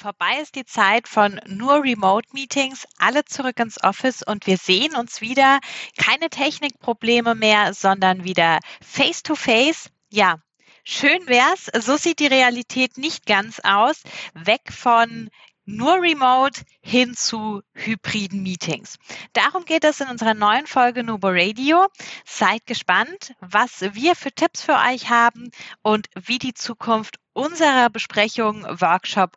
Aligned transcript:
Vorbei 0.00 0.40
ist 0.40 0.54
die 0.54 0.64
Zeit 0.64 1.08
von 1.08 1.38
nur 1.46 1.84
Remote-Meetings, 1.84 2.86
alle 2.96 3.26
zurück 3.26 3.60
ins 3.60 3.84
Office 3.84 4.22
und 4.22 4.46
wir 4.46 4.56
sehen 4.56 4.96
uns 4.96 5.20
wieder. 5.20 5.60
Keine 5.98 6.30
Technikprobleme 6.30 7.34
mehr, 7.34 7.74
sondern 7.74 8.24
wieder 8.24 8.60
face-to-face. 8.80 9.88
-face. 9.88 9.90
Ja, 10.08 10.36
schön 10.84 11.26
wär's. 11.26 11.66
So 11.84 11.98
sieht 11.98 12.20
die 12.20 12.28
Realität 12.28 12.96
nicht 12.96 13.26
ganz 13.26 13.60
aus. 13.62 14.02
Weg 14.32 14.72
von 14.72 15.28
nur 15.66 16.00
remote 16.00 16.62
hin 16.80 17.14
zu 17.14 17.60
hybriden 17.74 18.42
Meetings. 18.42 18.96
Darum 19.34 19.66
geht 19.66 19.84
es 19.84 20.00
in 20.00 20.08
unserer 20.08 20.32
neuen 20.32 20.66
Folge 20.66 21.04
Nubo 21.04 21.28
Radio. 21.30 21.88
Seid 22.24 22.64
gespannt, 22.64 23.34
was 23.40 23.82
wir 23.92 24.16
für 24.16 24.32
Tipps 24.32 24.62
für 24.62 24.78
euch 24.78 25.10
haben 25.10 25.50
und 25.82 26.08
wie 26.14 26.38
die 26.38 26.54
Zukunft 26.54 27.18
unserer 27.34 27.90
Besprechungen, 27.90 28.64
Workshop 28.80 29.36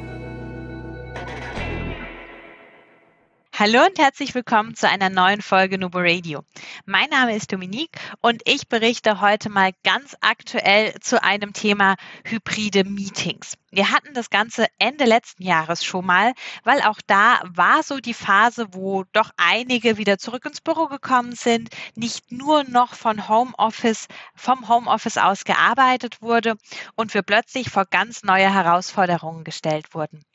Hallo 3.61 3.85
und 3.85 3.99
herzlich 3.99 4.33
willkommen 4.33 4.73
zu 4.73 4.89
einer 4.89 5.11
neuen 5.11 5.43
Folge 5.43 5.77
Nubo 5.77 5.99
Radio. 6.01 6.43
Mein 6.87 7.11
Name 7.11 7.35
ist 7.35 7.51
Dominique 7.51 7.99
und 8.19 8.41
ich 8.45 8.67
berichte 8.67 9.21
heute 9.21 9.49
mal 9.49 9.69
ganz 9.83 10.17
aktuell 10.19 10.99
zu 10.99 11.21
einem 11.21 11.53
Thema 11.53 11.95
hybride 12.25 12.85
Meetings. 12.85 13.59
Wir 13.69 13.91
hatten 13.91 14.15
das 14.15 14.31
Ganze 14.31 14.65
Ende 14.79 15.05
letzten 15.05 15.43
Jahres 15.43 15.85
schon 15.85 16.07
mal, 16.07 16.33
weil 16.63 16.81
auch 16.81 16.97
da 17.05 17.39
war 17.43 17.83
so 17.83 17.99
die 17.99 18.15
Phase, 18.15 18.65
wo 18.71 19.03
doch 19.13 19.29
einige 19.37 19.99
wieder 19.99 20.17
zurück 20.17 20.43
ins 20.47 20.61
Büro 20.61 20.87
gekommen 20.87 21.33
sind, 21.33 21.69
nicht 21.93 22.31
nur 22.31 22.63
noch 22.63 22.95
von 22.95 23.29
Homeoffice, 23.29 24.07
vom 24.33 24.69
Homeoffice 24.69 25.19
aus 25.19 25.43
gearbeitet 25.43 26.23
wurde 26.23 26.55
und 26.95 27.13
wir 27.13 27.21
plötzlich 27.21 27.69
vor 27.69 27.85
ganz 27.85 28.23
neue 28.23 28.51
Herausforderungen 28.51 29.43
gestellt 29.43 29.93
wurden. 29.93 30.25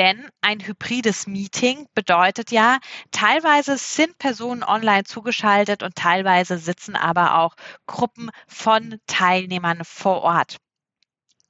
Denn 0.00 0.30
ein 0.40 0.66
hybrides 0.66 1.26
Meeting 1.26 1.86
bedeutet 1.92 2.52
ja, 2.52 2.78
teilweise 3.10 3.76
sind 3.76 4.16
Personen 4.16 4.62
online 4.64 5.04
zugeschaltet 5.04 5.82
und 5.82 5.94
teilweise 5.94 6.56
sitzen 6.56 6.96
aber 6.96 7.36
auch 7.36 7.54
Gruppen 7.84 8.30
von 8.48 8.98
Teilnehmern 9.06 9.84
vor 9.84 10.22
Ort. 10.22 10.56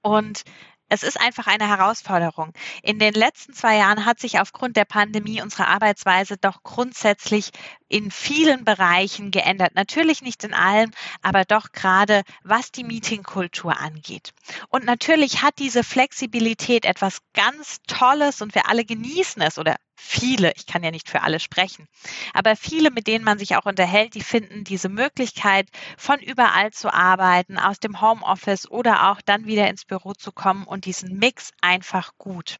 Und 0.02 0.42
es 0.90 1.04
ist 1.04 1.20
einfach 1.20 1.46
eine 1.46 1.68
Herausforderung. 1.68 2.52
In 2.82 2.98
den 2.98 3.14
letzten 3.14 3.54
zwei 3.54 3.76
Jahren 3.76 4.04
hat 4.04 4.18
sich 4.18 4.40
aufgrund 4.40 4.76
der 4.76 4.84
Pandemie 4.84 5.40
unsere 5.40 5.68
Arbeitsweise 5.68 6.36
doch 6.36 6.62
grundsätzlich 6.64 7.50
in 7.88 8.10
vielen 8.10 8.64
Bereichen 8.64 9.30
geändert. 9.30 9.74
Natürlich 9.74 10.20
nicht 10.20 10.42
in 10.44 10.52
allen, 10.52 10.90
aber 11.22 11.44
doch 11.44 11.70
gerade 11.72 12.22
was 12.42 12.72
die 12.72 12.84
Meetingkultur 12.84 13.78
angeht. 13.78 14.34
Und 14.68 14.84
natürlich 14.84 15.42
hat 15.42 15.58
diese 15.58 15.84
Flexibilität 15.84 16.84
etwas 16.84 17.18
ganz 17.34 17.78
Tolles 17.86 18.42
und 18.42 18.54
wir 18.56 18.68
alle 18.68 18.84
genießen 18.84 19.40
es 19.42 19.58
oder 19.58 19.76
viele, 20.00 20.52
ich 20.56 20.66
kann 20.66 20.82
ja 20.82 20.90
nicht 20.90 21.08
für 21.08 21.22
alle 21.22 21.40
sprechen, 21.40 21.86
aber 22.32 22.56
viele, 22.56 22.90
mit 22.90 23.06
denen 23.06 23.24
man 23.24 23.38
sich 23.38 23.56
auch 23.56 23.66
unterhält, 23.66 24.14
die 24.14 24.22
finden 24.22 24.64
diese 24.64 24.88
Möglichkeit, 24.88 25.68
von 25.96 26.18
überall 26.20 26.72
zu 26.72 26.92
arbeiten, 26.92 27.58
aus 27.58 27.78
dem 27.78 28.00
Homeoffice 28.00 28.70
oder 28.70 29.10
auch 29.10 29.20
dann 29.20 29.46
wieder 29.46 29.68
ins 29.68 29.84
Büro 29.84 30.14
zu 30.14 30.32
kommen 30.32 30.64
und 30.64 30.84
diesen 30.86 31.18
Mix 31.18 31.50
einfach 31.60 32.12
gut. 32.18 32.56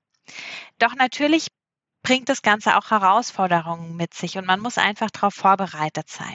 Doch 0.78 0.94
natürlich 0.94 1.48
bringt 2.02 2.28
das 2.28 2.42
Ganze 2.42 2.76
auch 2.76 2.90
Herausforderungen 2.90 3.96
mit 3.96 4.14
sich 4.14 4.38
und 4.38 4.46
man 4.46 4.60
muss 4.60 4.78
einfach 4.78 5.10
darauf 5.10 5.34
vorbereitet 5.34 6.08
sein. 6.08 6.34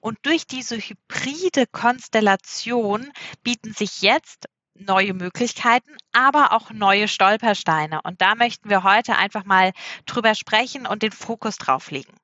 Und 0.00 0.18
durch 0.22 0.46
diese 0.46 0.78
hybride 0.78 1.66
Konstellation 1.66 3.12
bieten 3.42 3.74
sich 3.74 4.00
jetzt 4.00 4.46
neue 4.80 5.14
Möglichkeiten, 5.14 5.96
aber 6.12 6.52
auch 6.52 6.70
neue 6.70 7.08
Stolpersteine. 7.08 8.00
Und 8.02 8.20
da 8.20 8.34
möchten 8.34 8.70
wir 8.70 8.82
heute 8.82 9.16
einfach 9.16 9.44
mal 9.44 9.72
drüber 10.06 10.34
sprechen 10.34 10.86
und 10.86 11.02
den 11.02 11.12
Fokus 11.12 11.56
drauf 11.56 11.90
legen. 11.90 12.14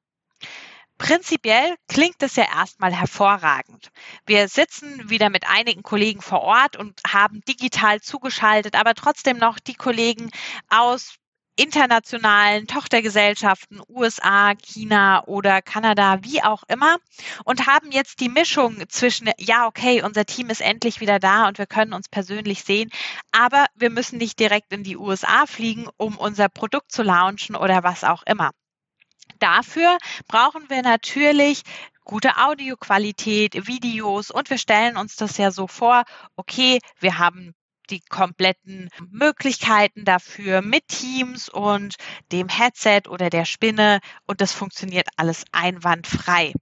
Prinzipiell 0.99 1.77
klingt 1.89 2.23
es 2.23 2.37
ja 2.37 2.45
erstmal 2.45 2.95
hervorragend. 2.95 3.91
Wir 4.25 4.49
sitzen 4.49 5.11
wieder 5.11 5.29
mit 5.29 5.47
einigen 5.47 5.83
Kollegen 5.83 6.23
vor 6.23 6.41
Ort 6.41 6.77
und 6.77 7.01
haben 7.07 7.43
digital 7.47 8.01
zugeschaltet, 8.01 8.75
aber 8.75 8.95
trotzdem 8.95 9.37
noch 9.37 9.59
die 9.59 9.75
Kollegen 9.75 10.31
aus 10.71 11.17
internationalen 11.57 12.67
Tochtergesellschaften, 12.67 13.81
USA, 13.89 14.55
China 14.55 15.25
oder 15.25 15.63
Kanada, 15.63 16.19
wie 16.23 16.43
auch 16.43 16.63
immer, 16.69 16.97
und 17.45 17.67
haben 17.67 17.91
jetzt 17.91 18.21
die 18.21 18.29
Mischung 18.29 18.85
zwischen, 18.89 19.31
ja, 19.39 19.67
okay, 19.67 20.03
unser 20.03 20.27
Team 20.27 20.51
ist 20.51 20.61
endlich 20.61 21.01
wieder 21.01 21.19
da 21.19 21.49
und 21.49 21.59
wir 21.59 21.67
können 21.67 21.93
uns 21.93 22.09
persönlich 22.09 22.63
sehen, 22.63 22.91
aber 23.33 23.67
wir 23.75 23.91
müssen 23.91 24.19
nicht 24.19 24.39
direkt 24.39 24.73
in 24.73 24.85
die 24.85 24.97
USA 24.97 25.47
fliegen, 25.47 25.89
um 25.97 26.17
unser 26.19 26.49
Produkt 26.49 26.93
zu 26.93 27.03
launchen 27.03 27.57
oder 27.57 27.83
was 27.83 28.05
auch 28.05 28.23
immer. 28.25 28.51
Dafür 29.39 29.99
brauchen 30.29 30.69
wir 30.69 30.83
natürlich 30.83 31.63
gute 32.05 32.37
Audioqualität, 32.37 33.67
Videos 33.67 34.31
und 34.31 34.49
wir 34.49 34.59
stellen 34.59 34.97
uns 34.97 35.17
das 35.17 35.37
ja 35.39 35.51
so 35.51 35.67
vor, 35.67 36.05
okay, 36.37 36.79
wir 37.01 37.19
haben 37.19 37.55
die 37.91 38.01
kompletten 38.01 38.91
Möglichkeiten 39.11 40.05
dafür 40.05 40.63
mit 40.63 40.89
Teams 40.89 41.49
und 41.49 41.97
dem 42.33 42.49
Headset 42.49 43.03
oder 43.09 43.31
der 43.31 43.45
Spinne 43.45 44.01
und 44.27 44.41
das 44.41 44.53
funktioniert 44.53 45.09
alles 45.17 45.45
einwandfrei. 45.53 46.53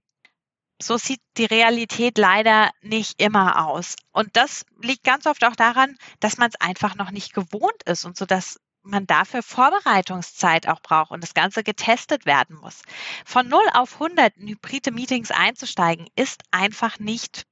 So 0.81 0.97
sieht 0.97 1.21
die 1.37 1.45
Realität 1.45 2.17
leider 2.17 2.69
nicht 2.81 3.21
immer 3.21 3.65
aus. 3.67 3.95
Und 4.11 4.35
das 4.35 4.65
liegt 4.81 5.03
ganz 5.03 5.25
oft 5.25 5.43
auch 5.45 5.55
daran, 5.55 5.97
dass 6.19 6.37
man 6.37 6.49
es 6.49 6.59
einfach 6.59 6.95
noch 6.95 7.11
nicht 7.11 7.33
gewohnt 7.33 7.83
ist 7.85 8.03
und 8.05 8.17
so 8.17 8.25
dass 8.25 8.59
man 8.85 9.07
dafür 9.07 9.41
Vorbereitungszeit 9.41 10.67
auch 10.67 10.81
braucht 10.81 11.11
und 11.11 11.23
das 11.23 11.33
Ganze 11.33 11.63
getestet 11.63 12.25
werden 12.25 12.57
muss. 12.57 12.83
Von 13.25 13.47
0 13.47 13.61
auf 13.73 13.93
100 13.93 14.37
in 14.37 14.47
hybride 14.47 14.91
Meetings 14.91 15.31
einzusteigen, 15.31 16.07
ist 16.15 16.43
einfach 16.51 16.99
nicht, 16.99 17.43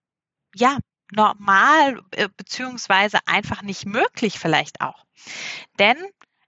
ja, 0.53 0.77
normal 1.15 2.01
äh, 2.11 2.29
beziehungsweise 2.35 3.19
einfach 3.25 3.61
nicht 3.61 3.85
möglich 3.85 4.39
vielleicht 4.39 4.81
auch. 4.81 5.05
Denn 5.79 5.97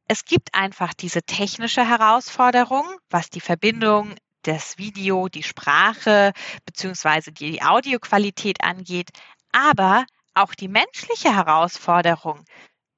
es 0.08 0.26
gibt 0.26 0.54
einfach 0.54 0.94
diese 0.94 1.24
technische 1.24 1.88
Herausforderung, 1.88 2.86
was 3.10 3.30
die 3.30 3.42
Verbindung 3.42 4.16
das 4.44 4.78
Video, 4.78 5.28
die 5.28 5.44
Sprache 5.44 6.32
beziehungsweise 6.66 7.32
die 7.32 7.64
Audioqualität 7.64 8.64
angeht, 8.64 9.10
aber 9.52 10.06
auch 10.36 10.54
die 10.54 10.68
menschliche 10.68 11.34
Herausforderung, 11.34 12.46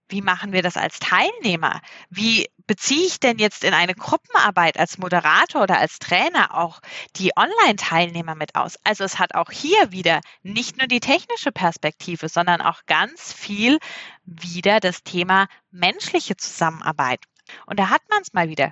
wie 0.09 0.21
machen 0.21 0.53
wir 0.53 0.61
das 0.61 0.77
als 0.77 0.99
Teilnehmer? 0.99 1.81
Wie 2.09 2.49
beziehe 2.65 3.05
ich 3.05 3.19
denn 3.19 3.39
jetzt 3.39 3.63
in 3.63 3.73
eine 3.73 3.93
Gruppenarbeit 3.93 4.77
als 4.77 4.97
Moderator 4.97 5.63
oder 5.63 5.79
als 5.79 5.99
Trainer 5.99 6.55
auch 6.55 6.81
die 7.15 7.31
Online-Teilnehmer 7.35 8.35
mit 8.35 8.55
aus? 8.55 8.77
Also 8.83 9.03
es 9.03 9.19
hat 9.19 9.35
auch 9.35 9.51
hier 9.51 9.91
wieder 9.91 10.21
nicht 10.43 10.77
nur 10.77 10.87
die 10.87 10.99
technische 10.99 11.51
Perspektive, 11.51 12.29
sondern 12.29 12.61
auch 12.61 12.85
ganz 12.85 13.33
viel 13.33 13.79
wieder 14.23 14.79
das 14.79 15.03
Thema 15.03 15.47
menschliche 15.71 16.37
Zusammenarbeit. 16.37 17.23
Und 17.65 17.79
da 17.79 17.89
hat 17.89 18.01
man 18.09 18.21
es 18.21 18.33
mal 18.33 18.49
wieder. 18.49 18.71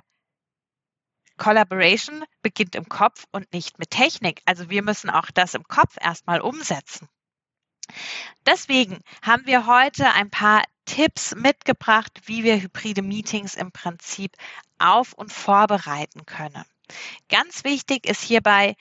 Collaboration 1.38 2.24
beginnt 2.40 2.74
im 2.74 2.88
Kopf 2.88 3.24
und 3.30 3.52
nicht 3.52 3.78
mit 3.78 3.90
Technik. 3.90 4.40
Also 4.46 4.70
wir 4.70 4.82
müssen 4.82 5.10
auch 5.10 5.30
das 5.30 5.54
im 5.54 5.64
Kopf 5.64 5.96
erstmal 6.00 6.40
umsetzen. 6.40 7.08
Deswegen 8.46 9.00
haben 9.22 9.46
wir 9.46 9.66
heute 9.66 10.10
ein 10.12 10.30
paar 10.30 10.62
Tipps 10.86 11.34
mitgebracht, 11.34 12.22
wie 12.24 12.42
wir 12.42 12.60
hybride 12.60 13.02
Meetings 13.02 13.54
im 13.54 13.72
Prinzip 13.72 14.36
auf 14.78 15.12
und 15.12 15.32
vorbereiten 15.32 16.24
können. 16.24 16.64
Ganz 17.28 17.64
wichtig 17.64 18.06
ist 18.06 18.22
hierbei, 18.22 18.76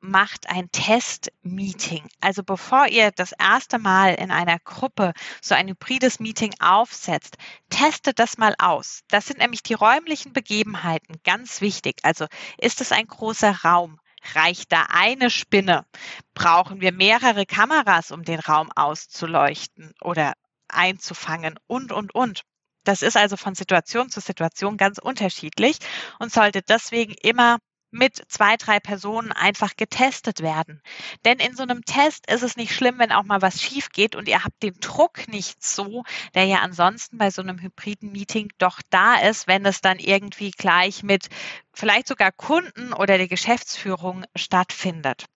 macht 0.00 0.48
ein 0.48 0.70
Test-Meeting. 0.70 2.08
Also 2.20 2.42
bevor 2.42 2.86
ihr 2.86 3.10
das 3.10 3.32
erste 3.32 3.78
Mal 3.78 4.14
in 4.14 4.30
einer 4.30 4.58
Gruppe 4.58 5.12
so 5.40 5.54
ein 5.54 5.68
hybrides 5.68 6.20
Meeting 6.20 6.54
aufsetzt, 6.60 7.36
testet 7.70 8.18
das 8.18 8.38
mal 8.38 8.54
aus. 8.58 9.02
Das 9.08 9.26
sind 9.26 9.38
nämlich 9.38 9.62
die 9.62 9.74
räumlichen 9.74 10.32
Begebenheiten, 10.32 11.16
ganz 11.24 11.60
wichtig. 11.60 11.96
Also 12.02 12.26
ist 12.58 12.80
es 12.80 12.92
ein 12.92 13.06
großer 13.06 13.62
Raum? 13.64 13.98
Reicht 14.34 14.72
da 14.72 14.86
eine 14.88 15.30
Spinne? 15.30 15.86
Brauchen 16.34 16.80
wir 16.80 16.92
mehrere 16.92 17.46
Kameras, 17.46 18.10
um 18.10 18.24
den 18.24 18.40
Raum 18.40 18.70
auszuleuchten 18.74 19.94
oder 20.00 20.34
einzufangen 20.68 21.58
und, 21.66 21.92
und, 21.92 22.14
und. 22.14 22.42
Das 22.84 23.02
ist 23.02 23.16
also 23.16 23.36
von 23.36 23.54
Situation 23.54 24.10
zu 24.10 24.20
Situation 24.20 24.76
ganz 24.76 24.98
unterschiedlich 24.98 25.78
und 26.20 26.32
sollte 26.32 26.62
deswegen 26.62 27.14
immer 27.20 27.58
mit 27.90 28.22
zwei, 28.28 28.56
drei 28.56 28.78
Personen 28.78 29.32
einfach 29.32 29.76
getestet 29.76 30.40
werden. 30.40 30.82
Denn 31.24 31.38
in 31.38 31.56
so 31.56 31.62
einem 31.62 31.84
Test 31.84 32.30
ist 32.30 32.42
es 32.42 32.56
nicht 32.56 32.74
schlimm, 32.74 32.98
wenn 32.98 33.12
auch 33.12 33.24
mal 33.24 33.42
was 33.42 33.62
schief 33.62 33.88
geht 33.90 34.14
und 34.16 34.28
ihr 34.28 34.44
habt 34.44 34.62
den 34.62 34.74
Druck 34.80 35.28
nicht 35.28 35.62
so, 35.64 36.04
der 36.34 36.44
ja 36.44 36.58
ansonsten 36.58 37.18
bei 37.18 37.30
so 37.30 37.42
einem 37.42 37.58
hybriden 37.60 38.12
Meeting 38.12 38.50
doch 38.58 38.80
da 38.90 39.16
ist, 39.16 39.46
wenn 39.46 39.64
es 39.64 39.80
dann 39.80 39.98
irgendwie 39.98 40.50
gleich 40.50 41.02
mit 41.02 41.28
vielleicht 41.72 42.08
sogar 42.08 42.32
Kunden 42.32 42.92
oder 42.92 43.18
der 43.18 43.28
Geschäftsführung 43.28 44.24
stattfindet. 44.34 45.26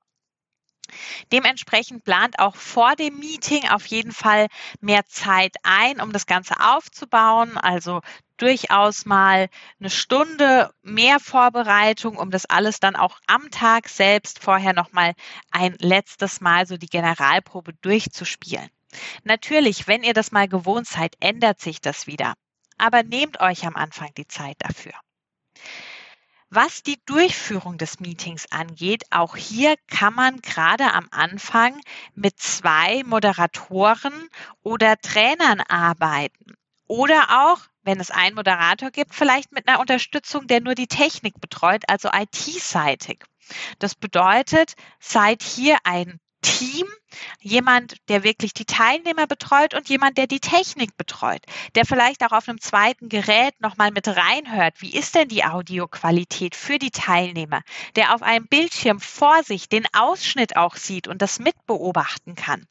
Dementsprechend 1.33 2.05
plant 2.05 2.39
auch 2.39 2.57
vor 2.57 2.97
dem 2.97 3.19
Meeting 3.19 3.69
auf 3.69 3.87
jeden 3.87 4.13
Fall 4.13 4.49
mehr 4.81 5.07
Zeit 5.07 5.57
ein, 5.63 6.01
um 6.01 6.13
das 6.13 6.27
Ganze 6.27 6.55
aufzubauen. 6.61 7.57
Also 7.57 8.01
durchaus 8.37 9.07
mal 9.07 9.49
eine 9.79 9.91
Stunde 9.91 10.73
mehr 10.83 11.21
Vorbereitung, 11.21 12.17
um 12.17 12.31
das 12.31 12.47
alles 12.47 12.81
dann 12.81 12.97
auch 12.97 13.19
am 13.27 13.51
Tag 13.51 13.89
selbst 13.89 14.43
vorher 14.43 14.73
nochmal 14.73 15.13
ein 15.51 15.75
letztes 15.79 16.41
Mal 16.41 16.67
so 16.67 16.77
die 16.77 16.89
Generalprobe 16.89 17.75
durchzuspielen. 17.75 18.69
Natürlich, 19.25 19.87
wenn 19.87 20.03
ihr 20.03 20.15
das 20.15 20.33
mal 20.33 20.49
gewohnt 20.49 20.87
seid, 20.87 21.17
ändert 21.21 21.61
sich 21.61 21.81
das 21.81 22.07
wieder. 22.07 22.35
Aber 22.79 23.03
nehmt 23.03 23.41
euch 23.41 23.67
am 23.67 23.77
Anfang 23.77 24.09
die 24.17 24.27
Zeit 24.27 24.57
dafür. 24.59 24.93
Was 26.53 26.83
die 26.83 27.01
Durchführung 27.07 27.79
des 27.79 28.01
Meetings 28.01 28.47
angeht, 28.51 29.05
auch 29.11 29.37
hier 29.37 29.77
kann 29.87 30.15
man 30.15 30.41
gerade 30.41 30.93
am 30.93 31.07
Anfang 31.13 31.81
mit 32.17 32.41
zwei 32.41 33.05
Moderatoren 33.05 34.29
oder 34.65 34.97
Trainern 34.97 35.61
arbeiten. 35.61 36.57
Oder 36.89 37.45
auch, 37.45 37.61
wenn 37.85 38.01
es 38.01 38.11
einen 38.11 38.35
Moderator 38.35 38.91
gibt, 38.91 39.15
vielleicht 39.15 39.53
mit 39.53 39.69
einer 39.69 39.79
Unterstützung, 39.79 40.49
der 40.49 40.61
nur 40.61 40.75
die 40.75 40.89
Technik 40.89 41.41
betreut, 41.41 41.85
also 41.87 42.09
IT-seitig. 42.13 43.23
Das 43.79 43.95
bedeutet, 43.95 44.75
seid 44.99 45.45
hier 45.45 45.79
ein 45.85 46.19
Team, 46.43 46.87
jemand, 47.41 47.97
der 48.09 48.23
wirklich 48.23 48.53
die 48.55 48.65
Teilnehmer 48.65 49.27
betreut 49.27 49.75
und 49.75 49.89
jemand, 49.89 50.19
der 50.19 50.27
die 50.27 50.41
Technik 50.41 50.97
betreut, 50.97 51.43
der 51.75 51.85
vielleicht 51.85 52.25
auch 52.25 52.33
auf 52.33 52.49
einem 52.49 52.61
zweiten 52.61 53.09
Gerät 53.09 53.61
nochmal 53.61 53.91
mit 53.91 54.09
reinhört. 54.09 54.75
Wie 54.81 54.95
ist 54.95 55.15
denn 55.15 55.29
die 55.29 55.45
Audioqualität 55.45 56.55
für 56.55 56.79
die 56.79 56.91
Teilnehmer, 56.91 57.63
der 57.97 58.15
auf 58.15 58.23
einem 58.23 58.47
Bildschirm 58.47 59.01
vor 59.01 59.43
sich 59.43 59.69
den 59.69 59.87
Ausschnitt 59.93 60.57
auch 60.57 60.77
sieht 60.77 61.09
und 61.09 61.23
das 61.23 61.39
mitbeobachten 61.39 62.35
kann. 62.35 62.67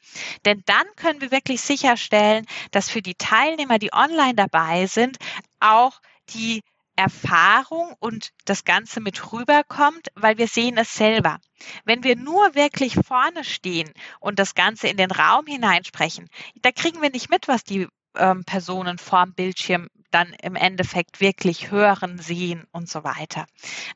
Denn 0.45 0.63
dann 0.66 0.86
können 0.95 1.21
wir 1.21 1.31
wirklich 1.31 1.62
sicherstellen, 1.62 2.45
dass 2.71 2.89
für 2.89 3.01
die 3.01 3.16
Teilnehmer, 3.16 3.80
die 3.80 3.94
online 3.94 4.36
dabei 4.36 4.88
sind, 4.88 5.18
auch 5.60 6.01
die 6.33 6.62
Erfahrung 7.00 7.96
und 8.00 8.31
das 8.44 8.66
Ganze 8.66 9.00
mit 9.00 9.31
rüberkommt, 9.31 10.10
weil 10.16 10.38
wir 10.38 10.48
sehen 10.48 10.78
es 10.78 10.94
selber. 10.94 11.40
Wenn 11.86 12.04
wir 12.04 12.18
nur 12.18 12.56
wirklich 12.56 12.96
vorne 12.96 13.46
stehen 13.46 13.90
und 14.19 14.38
das 14.38 14.54
Ganze 14.54 14.90
in 14.90 14.98
den 14.98 15.12
Raum 15.12 15.46
hineinsprechen, 15.46 16.30
da 16.62 16.72
kriegen 16.72 17.01
wir 17.01 17.10
nicht 17.10 17.30
mit, 17.30 17.48
was 17.48 17.63
die 17.63 17.88
ähm, 18.18 18.44
Personen 18.44 18.98
vorm 18.98 19.34
Bildschirm 19.34 19.88
dann 20.12 20.34
im 20.42 20.56
Endeffekt 20.56 21.22
wirklich 21.22 21.72
hören, 21.72 22.19
sehen 22.19 22.66
und 22.72 22.90
so 22.90 23.06
weiter. 23.06 23.45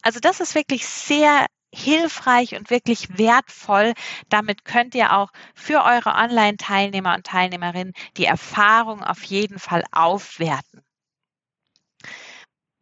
Also 0.01 0.21
das 0.21 0.39
ist 0.39 0.55
wirklich 0.55 0.87
sehr 0.87 1.47
hilfreich 1.73 2.55
und 2.55 2.69
wirklich 2.69 3.17
wertvoll. 3.17 3.93
Damit 4.29 4.63
könnt 4.63 4.95
ihr 4.95 5.17
auch 5.17 5.31
für 5.55 5.83
eure 5.83 6.11
Online-Teilnehmer 6.11 7.15
und 7.15 7.25
Teilnehmerinnen 7.25 7.93
die 8.15 8.25
Erfahrung 8.25 9.03
auf 9.03 9.23
jeden 9.23 9.59
Fall 9.59 9.83
aufwerten. 9.91 10.83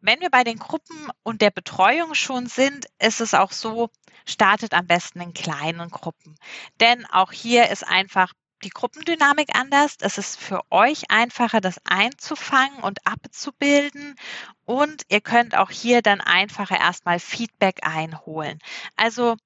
Wenn 0.02 0.20
wir 0.20 0.30
bei 0.30 0.42
den 0.42 0.58
Gruppen 0.58 1.08
und 1.22 1.40
der 1.40 1.50
Betreuung 1.50 2.14
schon 2.14 2.46
sind, 2.46 2.86
ist 2.98 3.20
es 3.20 3.34
auch 3.34 3.52
so, 3.52 3.88
startet 4.26 4.74
am 4.74 4.86
besten 4.86 5.20
in 5.20 5.32
kleinen 5.32 5.90
Gruppen. 5.90 6.36
Denn 6.80 7.06
auch 7.06 7.30
hier 7.30 7.70
ist 7.70 7.86
einfach 7.86 8.32
die 8.64 8.70
Gruppendynamik 8.70 9.54
anders. 9.54 9.96
Es 10.00 10.18
ist 10.18 10.38
für 10.38 10.60
euch 10.70 11.10
einfacher, 11.10 11.60
das 11.60 11.80
einzufangen 11.84 12.80
und 12.80 13.06
abzubilden. 13.06 14.16
Und 14.64 15.04
ihr 15.08 15.20
könnt 15.20 15.56
auch 15.56 15.70
hier 15.70 16.02
dann 16.02 16.20
einfacher 16.20 16.78
erstmal 16.78 17.20
Feedback 17.20 17.86
einholen. 17.86 18.58
Also 18.96 19.36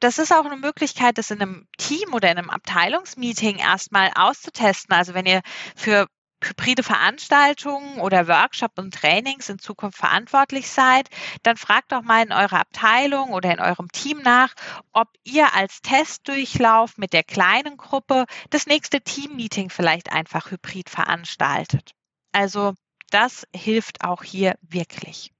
das 0.00 0.18
ist 0.18 0.32
auch 0.32 0.46
eine 0.46 0.56
Möglichkeit, 0.56 1.18
das 1.18 1.30
in 1.30 1.42
einem 1.42 1.68
Team 1.76 2.14
oder 2.14 2.30
in 2.30 2.38
einem 2.38 2.50
Abteilungsmeeting 2.50 3.58
erstmal 3.58 4.12
auszutesten. 4.14 4.94
Also 4.94 5.12
wenn 5.12 5.26
ihr 5.26 5.42
für 5.76 6.06
hybride 6.42 6.82
Veranstaltungen 6.82 8.00
oder 8.00 8.28
Workshops 8.28 8.78
und 8.78 8.94
Trainings 8.94 9.48
in 9.48 9.58
Zukunft 9.58 9.98
verantwortlich 9.98 10.70
seid, 10.70 11.08
dann 11.42 11.56
fragt 11.56 11.92
doch 11.92 12.02
mal 12.02 12.24
in 12.24 12.32
eurer 12.32 12.60
Abteilung 12.60 13.30
oder 13.30 13.52
in 13.52 13.60
eurem 13.60 13.90
Team 13.90 14.20
nach, 14.22 14.54
ob 14.92 15.08
ihr 15.24 15.54
als 15.54 15.80
Testdurchlauf 15.82 16.96
mit 16.96 17.12
der 17.12 17.24
kleinen 17.24 17.76
Gruppe 17.76 18.26
das 18.50 18.66
nächste 18.66 19.00
Teammeeting 19.00 19.70
vielleicht 19.70 20.12
einfach 20.12 20.50
hybrid 20.50 20.88
veranstaltet. 20.88 21.92
Also 22.32 22.74
das 23.10 23.46
hilft 23.54 24.04
auch 24.04 24.22
hier 24.22 24.56
wirklich. 24.60 25.32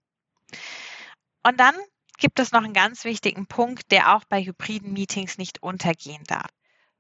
Und 1.43 1.59
dann 1.61 1.75
gibt 2.19 2.41
es 2.41 2.53
noch 2.53 2.65
einen 2.65 2.75
ganz 2.75 3.05
wichtigen 3.05 3.47
Punkt, 3.47 3.91
der 3.91 4.15
auch 4.17 4.25
bei 4.25 4.43
hybriden 4.43 4.93
Meetings 4.93 5.39
nicht 5.39 5.63
untergehen 5.63 6.25
darf. 6.25 6.49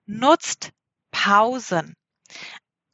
Nutzt 0.07 0.71
Pausen. 1.11 1.95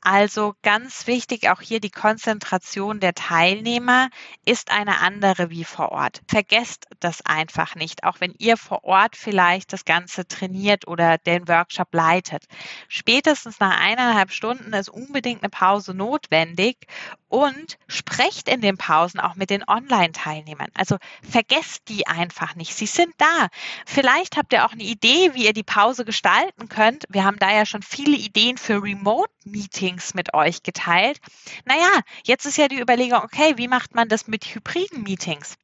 Also 0.07 0.55
ganz 0.61 1.07
wichtig 1.07 1.49
auch 1.49 1.63
hier 1.63 1.81
die 1.81 1.91
Konzentration 1.91 3.01
der 3.01 3.15
Teilnehmer 3.15 4.11
ist 4.45 4.71
eine 4.71 5.01
andere 5.01 5.49
wie 5.49 5.65
vor 5.65 5.93
Ort. 5.93 6.21
Vergesst 6.29 6.87
das 7.01 7.25
einfach 7.25 7.75
nicht, 7.75 8.05
auch 8.05 8.21
wenn 8.21 8.35
ihr 8.37 8.59
vor 8.59 8.85
Ort 8.85 9.17
vielleicht 9.17 9.73
das 9.73 9.87
Ganze 9.87 10.29
trainiert 10.29 10.87
oder 10.87 11.17
den 11.17 11.49
Workshop 11.49 11.89
leitet. 11.95 12.45
Spätestens 12.87 13.61
nach 13.61 13.81
eineinhalb 13.81 14.31
Stunden 14.31 14.75
ist 14.75 14.91
unbedingt 14.91 15.43
eine 15.43 15.49
Pause 15.49 15.95
notwendig 15.95 16.87
und 17.35 17.79
sprecht 17.89 18.49
in 18.49 18.61
den 18.61 18.79
Pausen 18.79 19.19
auch 19.19 19.35
mit 19.35 19.51
den 19.51 19.65
Online-Teilnehmern. 19.67 20.69
Also 20.75 20.99
vergesst 21.29 21.89
die 21.89 22.07
einfach 22.07 22.55
nicht. 22.55 22.77
Sie 22.77 22.87
sind 22.87 23.13
da. 23.19 23.49
Vielleicht 23.87 24.37
habt 24.37 24.53
ihr 24.53 24.65
auch 24.65 24.71
eine 24.71 24.85
Idee, 24.85 25.35
wie 25.35 25.45
ihr 25.45 25.53
die 25.53 25.65
Pause 25.65 26.05
gestalten 26.05 26.69
könnt. 26.69 27.07
Wir 27.09 27.25
haben 27.25 27.41
da 27.41 27.53
ja 27.53 27.67
schon 27.67 27.83
viele 27.83 28.17
Ideen 28.17 28.57
für 28.57 28.81
Remote-Meetings 28.81 30.15
mit 30.15 30.33
euch 30.33 30.63
geteilt. 30.63 31.19
Naja, 31.65 32.03
jetzt 32.25 32.47
ist 32.47 32.57
ja 32.57 32.69
die 32.69 32.79
Überlegung, 32.79 33.19
okay, 33.25 33.55
wie 33.57 33.67
macht 33.67 33.97
man 33.97 34.09
das 34.09 34.29
mit 34.29 34.45
hybriden 34.45 35.03
Meetings? 35.03 35.57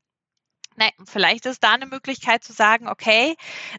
Nein, 0.74 0.90
vielleicht 1.04 1.46
ist 1.46 1.62
da 1.62 1.74
eine 1.74 1.86
Möglichkeit 1.86 2.42
zu 2.42 2.52
sagen, 2.52 2.88
okay, 2.88 3.36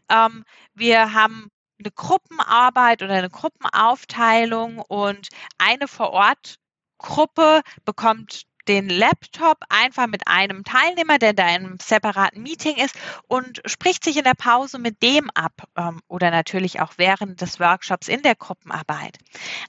ähm, 0.08 0.44
wir 0.72 1.12
haben 1.12 1.50
eine 1.78 1.90
Gruppenarbeit 1.90 3.02
oder 3.02 3.16
eine 3.16 3.28
Gruppenaufteilung 3.28 4.78
und 4.78 5.28
eine 5.58 5.88
vor 5.88 6.12
Ort 6.12 6.56
Gruppe 7.02 7.62
bekommt 7.84 8.46
den 8.68 8.88
Laptop 8.88 9.58
einfach 9.68 10.06
mit 10.06 10.28
einem 10.28 10.64
Teilnehmer, 10.64 11.18
der 11.18 11.32
da 11.32 11.48
in 11.48 11.66
einem 11.66 11.78
separaten 11.80 12.42
Meeting 12.42 12.76
ist 12.76 12.94
und 13.26 13.60
spricht 13.66 14.04
sich 14.04 14.16
in 14.16 14.24
der 14.24 14.34
Pause 14.34 14.78
mit 14.78 15.02
dem 15.02 15.30
ab 15.30 15.64
ähm, 15.76 16.00
oder 16.08 16.30
natürlich 16.30 16.80
auch 16.80 16.92
während 16.96 17.40
des 17.40 17.58
Workshops 17.58 18.08
in 18.08 18.22
der 18.22 18.36
Gruppenarbeit. 18.36 19.18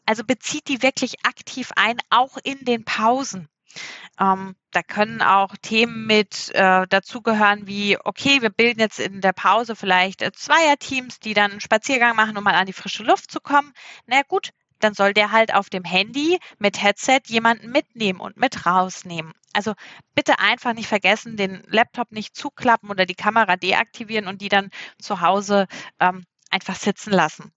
Also 0.05 0.23
bezieht 0.23 0.67
die 0.67 0.83
wirklich 0.83 1.25
aktiv 1.25 1.71
ein, 1.75 1.97
auch 2.09 2.37
in 2.43 2.65
den 2.65 2.85
Pausen. 2.85 3.49
Ähm, 4.19 4.55
da 4.69 4.83
können 4.83 5.23
auch 5.23 5.55
Themen 5.61 6.05
mit 6.05 6.51
äh, 6.53 6.85
dazugehören 6.87 7.65
wie, 7.65 7.97
okay, 7.97 8.43
wir 8.43 8.51
bilden 8.51 8.79
jetzt 8.79 8.99
in 8.99 9.21
der 9.21 9.33
Pause 9.33 9.75
vielleicht 9.75 10.21
äh, 10.21 10.31
Zweierteams, 10.31 11.19
die 11.19 11.33
dann 11.33 11.51
einen 11.51 11.61
Spaziergang 11.61 12.15
machen, 12.15 12.37
um 12.37 12.43
mal 12.43 12.53
an 12.53 12.67
die 12.67 12.73
frische 12.73 13.03
Luft 13.03 13.31
zu 13.31 13.39
kommen. 13.39 13.73
Na 14.05 14.21
gut, 14.21 14.51
dann 14.83 14.93
soll 14.93 15.13
der 15.13 15.31
halt 15.31 15.53
auf 15.53 15.69
dem 15.69 15.83
Handy 15.83 16.39
mit 16.59 16.81
Headset 16.81 17.21
jemanden 17.27 17.71
mitnehmen 17.71 18.19
und 18.19 18.37
mit 18.37 18.65
rausnehmen. 18.65 19.33
Also 19.53 19.73
bitte 20.15 20.39
einfach 20.39 20.73
nicht 20.73 20.87
vergessen, 20.87 21.37
den 21.37 21.63
Laptop 21.67 22.11
nicht 22.11 22.35
zuklappen 22.35 22.89
oder 22.89 23.05
die 23.05 23.15
Kamera 23.15 23.55
deaktivieren 23.55 24.27
und 24.27 24.41
die 24.41 24.49
dann 24.49 24.69
zu 24.99 25.21
Hause 25.21 25.67
ähm, 25.99 26.25
einfach 26.49 26.75
sitzen 26.75 27.11
lassen. 27.11 27.51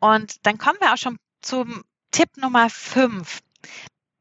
Und 0.00 0.46
dann 0.46 0.58
kommen 0.58 0.78
wir 0.80 0.92
auch 0.92 0.98
schon 0.98 1.18
zum 1.40 1.82
Tipp 2.10 2.36
Nummer 2.36 2.70
fünf. 2.70 3.40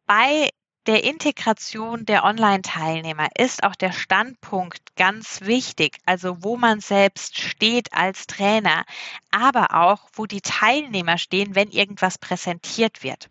Bei 0.06 0.50
der 0.88 1.04
Integration 1.04 2.06
der 2.06 2.24
Online-Teilnehmer 2.24 3.28
ist 3.38 3.64
auch 3.64 3.76
der 3.76 3.92
Standpunkt 3.92 4.96
ganz 4.96 5.42
wichtig, 5.42 5.98
also 6.06 6.44
wo 6.44 6.56
man 6.56 6.80
selbst 6.80 7.38
steht 7.38 7.92
als 7.92 8.26
Trainer, 8.26 8.86
aber 9.30 9.76
auch 9.76 10.10
wo 10.14 10.26
die 10.26 10.42
Teilnehmer 10.42 11.18
stehen, 11.18 11.56
wenn 11.56 11.70
irgendwas 11.70 12.18
präsentiert 12.18 13.04
wird. 13.04 13.30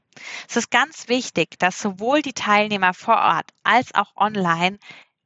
Es 0.49 0.57
ist 0.57 0.71
ganz 0.71 1.09
wichtig, 1.09 1.59
dass 1.59 1.81
sowohl 1.81 2.21
die 2.21 2.35
Teilnehmer 2.35 2.93
vor 2.93 3.17
Ort 3.17 3.51
als 3.63 3.95
auch 3.95 4.15
online 4.17 4.79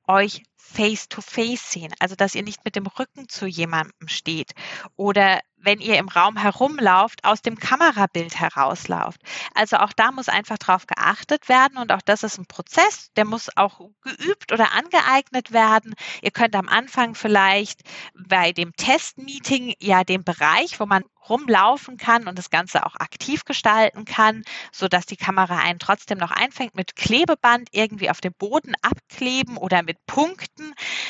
euch 0.07 0.43
face-to-face 0.61 1.73
sehen, 1.73 1.93
also 1.99 2.15
dass 2.15 2.35
ihr 2.35 2.43
nicht 2.43 2.65
mit 2.65 2.77
dem 2.77 2.87
Rücken 2.87 3.29
zu 3.29 3.47
jemandem 3.47 4.09
steht 4.09 4.53
oder 4.97 5.41
wenn 5.63 5.81
ihr 5.81 5.99
im 5.99 6.09
Raum 6.09 6.37
herumlauft, 6.37 7.25
aus 7.25 7.43
dem 7.43 7.59
Kamerabild 7.59 8.39
herauslauft. 8.39 9.21
Also 9.55 9.77
auch 9.77 9.93
da 9.93 10.11
muss 10.11 10.29
einfach 10.29 10.59
drauf 10.59 10.87
geachtet 10.87 11.49
werden 11.49 11.79
und 11.79 11.93
auch 11.93 12.03
das 12.03 12.23
ist 12.23 12.39
ein 12.39 12.47
Prozess, 12.47 13.13
der 13.17 13.25
muss 13.25 13.55
auch 13.57 13.81
geübt 14.01 14.53
oder 14.53 14.73
angeeignet 14.73 15.53
werden. 15.53 15.95
Ihr 16.23 16.31
könnt 16.31 16.57
am 16.57 16.69
Anfang 16.69 17.15
vielleicht 17.15 17.83
bei 18.15 18.53
dem 18.53 18.75
Testmeeting 18.75 19.75
ja 19.81 20.05
den 20.05 20.25
Bereich, 20.25 20.81
wo 20.81 20.87
man 20.87 21.05
rumlaufen 21.29 21.97
kann 21.97 22.27
und 22.27 22.39
das 22.39 22.51
Ganze 22.51 22.87
auch 22.87 22.97
aktiv 22.97 23.45
gestalten 23.45 24.05
kann, 24.05 24.43
so 24.73 24.89
dass 24.89 25.07
die 25.07 25.17
Kamera 25.17 25.59
einen 25.59 25.79
trotzdem 25.79 26.19
noch 26.19 26.31
einfängt, 26.31 26.75
mit 26.75 26.97
Klebeband 26.97 27.69
irgendwie 27.73 28.11
auf 28.11 28.21
dem 28.21 28.33
Boden 28.33 28.75
abkleben 28.81 29.57
oder 29.57 29.83
mit 29.83 29.99
Punkten, 30.07 30.60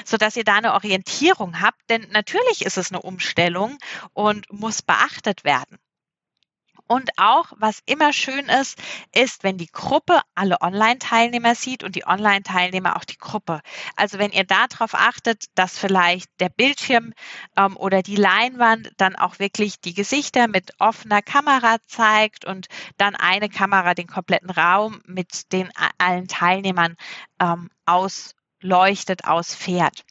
so 0.05 0.17
dass 0.17 0.37
ihr 0.37 0.45
da 0.45 0.57
eine 0.57 0.75
Orientierung 0.75 1.61
habt. 1.61 1.81
Denn 1.89 2.07
natürlich 2.11 2.65
ist 2.65 2.79
es 2.79 2.91
eine 2.91 3.03
Umstellung 3.03 3.79
und 4.13 4.53
muss 4.53 4.83
beachtet 4.83 5.45
werden. 5.45 5.79
Und 6.91 7.11
auch, 7.19 7.53
was 7.57 7.85
immer 7.87 8.13
schön 8.13 8.47
ist, 8.47 8.77
ist, 9.15 9.45
wenn 9.45 9.57
die 9.57 9.71
Gruppe 9.71 10.23
alle 10.35 10.61
Online-Teilnehmer 10.61 11.55
sieht 11.55 11.85
und 11.85 11.95
die 11.95 12.05
Online-Teilnehmer 12.05 12.97
auch 12.97 13.05
die 13.05 13.17
Gruppe. 13.17 13.61
Also 13.95 14.19
wenn 14.19 14.33
ihr 14.33 14.43
darauf 14.43 14.95
achtet, 14.95 15.45
dass 15.55 15.79
vielleicht 15.79 16.29
der 16.41 16.49
Bildschirm 16.49 17.13
ähm, 17.57 17.77
oder 17.77 18.03
die 18.03 18.17
Leinwand 18.17 18.91
dann 18.97 19.15
auch 19.15 19.39
wirklich 19.39 19.81
die 19.81 19.95
Gesichter 19.95 20.49
mit 20.49 20.73
offener 20.81 21.23
Kamera 21.23 21.77
zeigt 21.87 22.45
und 22.45 22.67
dann 22.97 23.15
eine 23.15 23.49
Kamera 23.49 23.95
den 23.95 24.09
kompletten 24.09 24.51
Raum 24.51 25.01
mit 25.07 25.53
den 25.53 25.71
allen 25.99 26.27
Teilnehmern 26.27 26.97
ähm, 27.41 27.71
ausleuchtet, 28.61 29.25
ausfährt. 29.25 30.05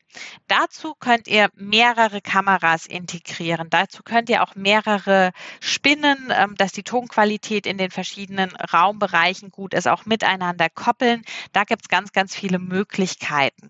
Dazu 0.47 0.95
könnt 0.95 1.27
ihr 1.27 1.49
mehrere 1.55 2.19
Kameras 2.19 2.87
integrieren. 2.87 3.69
Dazu 3.69 4.01
könnt 4.03 4.29
ihr 4.29 4.41
auch 4.41 4.55
mehrere 4.55 5.31
Spinnen, 5.59 6.31
ähm, 6.31 6.55
dass 6.55 6.71
die 6.71 6.83
Tonqualität 6.83 7.67
in 7.67 7.77
den 7.77 7.91
verschiedenen 7.91 8.55
Raumbereichen 8.55 9.51
gut 9.51 9.73
ist, 9.73 9.87
auch 9.87 10.05
miteinander 10.05 10.67
koppeln. 10.69 11.23
Da 11.53 11.63
gibt 11.63 11.83
es 11.83 11.89
ganz, 11.89 12.11
ganz 12.11 12.35
viele 12.35 12.57
Möglichkeiten. 12.57 13.69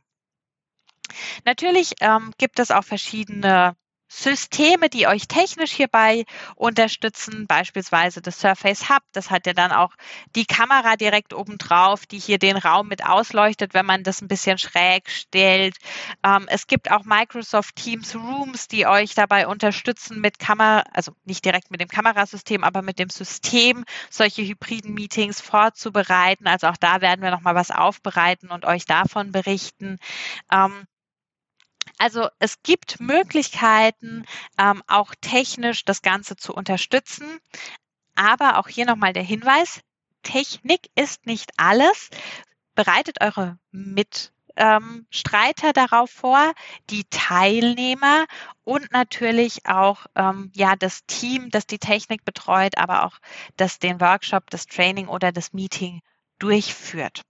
Natürlich 1.43 1.95
ähm, 2.00 2.31
gibt 2.38 2.59
es 2.59 2.71
auch 2.71 2.83
verschiedene 2.83 3.75
Systeme, 4.11 4.89
die 4.89 5.07
euch 5.07 5.27
technisch 5.27 5.71
hierbei 5.71 6.25
unterstützen, 6.55 7.45
beispielsweise 7.45 8.21
das 8.21 8.39
Surface 8.39 8.89
Hub. 8.89 9.03
Das 9.11 9.29
hat 9.29 9.45
ja 9.45 9.53
dann 9.53 9.71
auch 9.71 9.93
die 10.35 10.45
Kamera 10.45 10.95
direkt 10.95 11.33
oben 11.33 11.59
drauf, 11.59 12.07
die 12.07 12.17
hier 12.17 12.39
den 12.39 12.57
Raum 12.57 12.87
mit 12.87 13.05
ausleuchtet, 13.05 13.75
wenn 13.75 13.85
man 13.85 14.03
das 14.03 14.21
ein 14.21 14.27
bisschen 14.27 14.57
schräg 14.57 15.09
stellt. 15.09 15.77
Ähm, 16.23 16.45
es 16.49 16.65
gibt 16.65 16.89
auch 16.91 17.05
Microsoft 17.05 17.75
Teams 17.75 18.15
Rooms, 18.15 18.67
die 18.67 18.87
euch 18.87 19.13
dabei 19.13 19.47
unterstützen 19.47 20.19
mit 20.19 20.39
Kamera, 20.39 20.83
also 20.91 21.11
nicht 21.25 21.45
direkt 21.45 21.69
mit 21.69 21.79
dem 21.79 21.87
Kamerasystem, 21.87 22.63
aber 22.63 22.81
mit 22.81 22.97
dem 22.97 23.09
System, 23.09 23.85
solche 24.09 24.41
hybriden 24.41 24.93
Meetings 24.95 25.39
vorzubereiten. 25.39 26.47
Also 26.47 26.67
auch 26.67 26.77
da 26.77 27.01
werden 27.01 27.21
wir 27.21 27.31
nochmal 27.31 27.55
was 27.55 27.69
aufbereiten 27.69 28.49
und 28.49 28.65
euch 28.65 28.85
davon 28.85 29.31
berichten. 29.31 29.99
Ähm, 30.51 30.87
also 31.99 32.29
es 32.39 32.63
gibt 32.63 32.99
Möglichkeiten, 33.01 34.25
ähm, 34.57 34.81
auch 34.87 35.13
technisch 35.19 35.83
das 35.85 36.01
Ganze 36.01 36.37
zu 36.37 36.53
unterstützen. 36.53 37.39
Aber 38.15 38.57
auch 38.57 38.67
hier 38.67 38.85
nochmal 38.85 39.13
der 39.13 39.23
Hinweis, 39.23 39.81
Technik 40.23 40.89
ist 40.95 41.25
nicht 41.25 41.51
alles. 41.57 42.09
Bereitet 42.73 43.21
eure 43.21 43.59
Mitstreiter 43.71 45.67
ähm, 45.67 45.73
darauf 45.73 46.09
vor, 46.09 46.53
die 46.89 47.03
Teilnehmer 47.09 48.25
und 48.63 48.91
natürlich 48.93 49.65
auch 49.65 50.05
ähm, 50.15 50.51
ja 50.55 50.75
das 50.77 51.05
Team, 51.05 51.49
das 51.51 51.67
die 51.67 51.79
Technik 51.79 52.23
betreut, 52.23 52.77
aber 52.77 53.05
auch 53.05 53.17
das 53.57 53.79
den 53.79 53.99
Workshop, 53.99 54.49
das 54.49 54.67
Training 54.67 55.09
oder 55.09 55.33
das 55.33 55.51
Meeting 55.51 56.01
durchführt. 56.39 57.23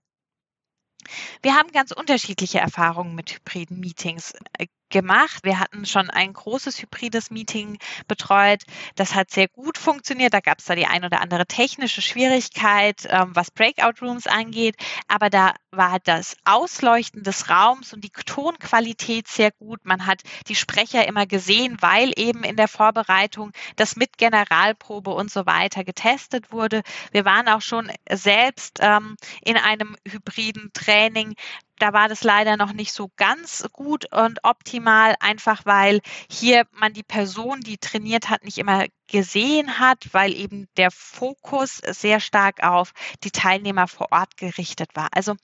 Wir 1.42 1.54
haben 1.54 1.72
ganz 1.72 1.92
unterschiedliche 1.92 2.58
Erfahrungen 2.60 3.14
mit 3.14 3.34
hybriden 3.34 3.80
Meetings. 3.80 4.34
Äh, 4.58 4.66
gemacht. 4.90 5.44
Wir 5.44 5.58
hatten 5.58 5.86
schon 5.86 6.10
ein 6.10 6.32
großes 6.32 6.82
hybrides 6.82 7.30
Meeting 7.30 7.78
betreut. 8.06 8.62
Das 8.96 9.14
hat 9.14 9.30
sehr 9.30 9.48
gut 9.48 9.78
funktioniert. 9.78 10.34
Da 10.34 10.40
gab 10.40 10.58
es 10.58 10.66
da 10.66 10.74
die 10.74 10.86
ein 10.86 11.04
oder 11.04 11.20
andere 11.20 11.46
technische 11.46 12.02
Schwierigkeit, 12.02 13.06
ähm, 13.08 13.30
was 13.34 13.50
Breakout 13.50 14.04
Rooms 14.04 14.26
angeht. 14.26 14.76
Aber 15.08 15.30
da 15.30 15.54
war 15.70 15.98
das 16.00 16.36
Ausleuchten 16.44 17.22
des 17.22 17.48
Raums 17.48 17.92
und 17.92 18.02
die 18.02 18.10
Tonqualität 18.10 19.28
sehr 19.28 19.52
gut. 19.52 19.84
Man 19.84 20.06
hat 20.06 20.22
die 20.48 20.54
Sprecher 20.56 21.06
immer 21.06 21.26
gesehen, 21.26 21.76
weil 21.80 22.12
eben 22.16 22.42
in 22.42 22.56
der 22.56 22.68
Vorbereitung 22.68 23.52
das 23.76 23.96
mit 23.96 24.18
Generalprobe 24.18 25.10
und 25.10 25.30
so 25.30 25.46
weiter 25.46 25.84
getestet 25.84 26.52
wurde. 26.52 26.82
Wir 27.12 27.24
waren 27.24 27.48
auch 27.48 27.62
schon 27.62 27.90
selbst 28.10 28.78
ähm, 28.80 29.16
in 29.42 29.56
einem 29.56 29.96
hybriden 30.06 30.70
Training 30.72 31.34
da 31.80 31.92
war 31.92 32.08
das 32.08 32.22
leider 32.22 32.56
noch 32.56 32.72
nicht 32.72 32.92
so 32.92 33.10
ganz 33.16 33.66
gut 33.72 34.12
und 34.12 34.44
optimal, 34.44 35.16
einfach 35.20 35.64
weil 35.64 36.00
hier 36.30 36.66
man 36.72 36.92
die 36.92 37.02
Person, 37.02 37.60
die 37.60 37.78
trainiert 37.78 38.28
hat, 38.28 38.44
nicht 38.44 38.58
immer 38.58 38.86
gesehen 39.08 39.78
hat, 39.78 40.12
weil 40.12 40.34
eben 40.34 40.68
der 40.76 40.90
Fokus 40.90 41.78
sehr 41.78 42.20
stark 42.20 42.62
auf 42.62 42.92
die 43.24 43.30
Teilnehmer 43.30 43.88
vor 43.88 44.12
Ort 44.12 44.36
gerichtet 44.36 44.94
war. 44.94 45.08
Also 45.12 45.36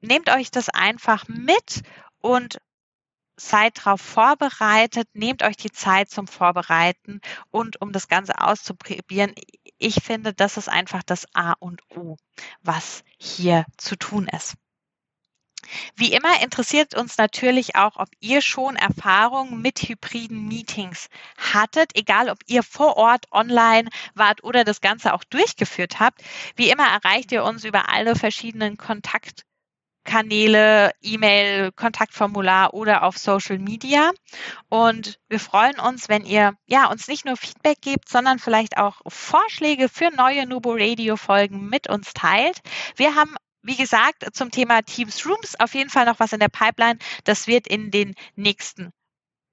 nehmt 0.00 0.30
euch 0.30 0.50
das 0.50 0.68
einfach 0.70 1.28
mit 1.28 1.82
und 2.20 2.58
seid 3.36 3.78
darauf 3.78 4.00
vorbereitet, 4.00 5.08
nehmt 5.14 5.42
euch 5.42 5.56
die 5.56 5.70
Zeit 5.70 6.10
zum 6.10 6.26
Vorbereiten 6.26 7.20
und 7.50 7.80
um 7.80 7.92
das 7.92 8.08
Ganze 8.08 8.38
auszuprobieren. 8.40 9.34
Ich 9.78 10.02
finde, 10.02 10.34
das 10.34 10.56
ist 10.56 10.68
einfach 10.68 11.02
das 11.02 11.26
A 11.34 11.52
und 11.58 11.82
O, 11.90 12.16
was 12.62 13.02
hier 13.18 13.64
zu 13.78 13.96
tun 13.96 14.28
ist. 14.28 14.56
Wie 15.96 16.12
immer 16.12 16.42
interessiert 16.42 16.94
uns 16.94 17.16
natürlich 17.18 17.76
auch, 17.76 17.96
ob 17.96 18.08
ihr 18.20 18.40
schon 18.42 18.76
Erfahrungen 18.76 19.60
mit 19.60 19.80
hybriden 19.80 20.46
Meetings 20.48 21.08
hattet, 21.36 21.96
egal 21.96 22.30
ob 22.30 22.38
ihr 22.46 22.62
vor 22.62 22.96
Ort 22.96 23.26
online 23.32 23.88
wart 24.14 24.44
oder 24.44 24.64
das 24.64 24.80
Ganze 24.80 25.12
auch 25.14 25.24
durchgeführt 25.24 26.00
habt. 26.00 26.22
Wie 26.56 26.70
immer 26.70 26.86
erreicht 26.86 27.32
ihr 27.32 27.44
uns 27.44 27.64
über 27.64 27.90
alle 27.90 28.16
verschiedenen 28.16 28.76
Kontaktkanäle, 28.76 30.92
E-Mail, 31.00 31.72
Kontaktformular 31.72 32.74
oder 32.74 33.02
auf 33.02 33.18
Social 33.18 33.58
Media. 33.58 34.10
Und 34.68 35.18
wir 35.28 35.40
freuen 35.40 35.78
uns, 35.78 36.08
wenn 36.08 36.24
ihr 36.24 36.54
ja 36.66 36.90
uns 36.90 37.08
nicht 37.08 37.24
nur 37.24 37.36
Feedback 37.36 37.80
gebt, 37.80 38.08
sondern 38.08 38.38
vielleicht 38.38 38.78
auch 38.78 39.00
Vorschläge 39.06 39.88
für 39.88 40.10
neue 40.10 40.46
Nubo 40.46 40.72
Radio 40.72 41.16
Folgen 41.16 41.68
mit 41.68 41.88
uns 41.88 42.12
teilt. 42.14 42.60
Wir 42.96 43.14
haben 43.14 43.36
wie 43.62 43.76
gesagt, 43.76 44.34
zum 44.34 44.50
Thema 44.50 44.82
Teams 44.82 45.26
Rooms 45.26 45.58
auf 45.58 45.74
jeden 45.74 45.90
Fall 45.90 46.06
noch 46.06 46.20
was 46.20 46.32
in 46.32 46.40
der 46.40 46.48
Pipeline. 46.48 46.98
Das 47.24 47.46
wird 47.46 47.66
in 47.66 47.90
den 47.90 48.14
nächsten 48.36 48.90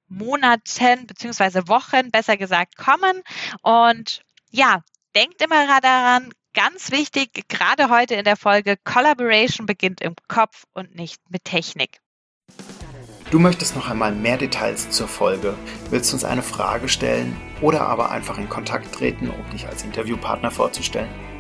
Monaten 0.08 1.06
beziehungsweise 1.08 1.68
Wochen, 1.68 2.12
besser 2.12 2.38
gesagt, 2.38 2.78
kommen. 2.78 3.22
Und 3.62 4.22
ja, 4.50 4.84
denkt 5.16 5.42
immer 5.42 5.82
daran, 5.82 6.32
ganz 6.54 6.92
wichtig, 6.92 7.48
gerade 7.50 7.90
heute 7.90 8.16
in 8.16 8.24
der 8.24 8.38
Folge, 8.38 8.78
Collaboration 8.84 9.66
beginnt 9.66 10.02
im 10.02 10.16
Kopf 10.28 10.64
und 10.74 10.96
nicht 10.96 11.22
mit 11.30 11.44
Technik. 11.44 12.00
Du 13.30 13.40
möchtest 13.40 13.76
noch 13.76 13.90
einmal 13.90 14.14
mehr 14.14 14.38
Details 14.38 14.90
zur 14.90 15.10
Folge, 15.10 15.54
willst 15.90 16.14
uns 16.14 16.24
eine 16.24 16.42
Frage 16.42 16.88
stellen 16.88 17.36
oder 17.62 17.82
aber 17.82 18.10
einfach 18.10 18.38
in 18.38 18.48
Kontakt 18.48 18.96
treten, 18.96 19.30
um 19.30 19.50
dich 19.50 19.68
als 19.68 19.84
Interviewpartner 19.84 20.50
vorzustellen? 20.50 21.10